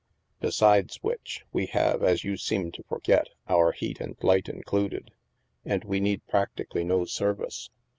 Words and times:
Beside 0.39 0.89
which, 1.01 1.43
we 1.53 1.67
have, 1.67 2.01
as 2.01 2.23
you 2.23 2.35
seem 2.35 2.71
to 2.71 2.81
forget, 2.81 3.27
our 3.47 3.71
heat 3.71 4.01
and 4.01 4.17
light 4.23 4.49
included. 4.49 5.11
And 5.63 5.83
we 5.83 5.99
need 5.99 6.25
practically 6.25 6.83
no 6.83 7.05
service. 7.05 7.69